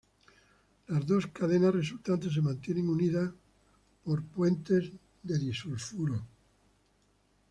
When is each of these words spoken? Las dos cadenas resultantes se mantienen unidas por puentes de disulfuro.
Las 0.87 1.05
dos 1.05 1.27
cadenas 1.27 1.75
resultantes 1.75 2.33
se 2.33 2.41
mantienen 2.41 2.89
unidas 2.89 3.29
por 4.03 4.23
puentes 4.23 4.91
de 5.21 5.37
disulfuro. 5.37 6.25